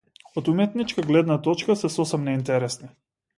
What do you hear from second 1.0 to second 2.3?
гледна точка се сосем